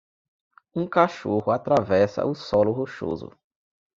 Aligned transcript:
Um 0.75 0.87
cachorro 0.87 1.51
atravessa 1.51 2.25
o 2.25 2.33
solo 2.33 2.71
rochoso. 2.71 3.29